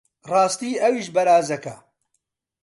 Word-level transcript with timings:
ڕاستی 0.31 0.71
ئەویش 0.81 1.07
بەرازەکە! 1.15 1.75